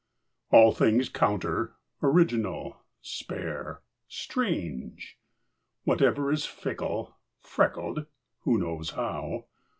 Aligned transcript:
All 0.49 0.71
things 0.71 1.09
counter, 1.09 1.75
original, 2.01 2.77
spare, 3.03 3.83
strange; 4.07 5.19
Whatever 5.83 6.31
is 6.31 6.47
fickle, 6.47 7.15
freckled 7.39 8.07
(who 8.39 8.57
knows 8.57 8.89
how?) 8.89 9.45